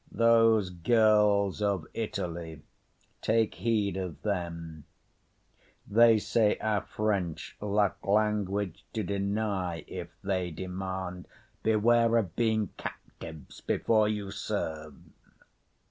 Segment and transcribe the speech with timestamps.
[0.11, 2.63] Those girls of Italy,
[3.21, 4.85] take heed of them;
[5.87, 11.27] They say our French lack language to deny If they demand;
[11.61, 14.95] beware of being captives Before you serve.